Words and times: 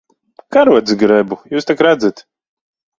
Karotes 0.57 0.97
grebu. 1.05 1.39
Jūs 1.55 1.71
tak 1.73 1.87
redzat. 1.91 2.29